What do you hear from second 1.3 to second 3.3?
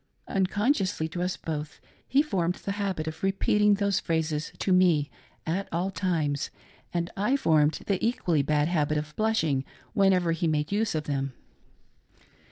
both, he formed the habit of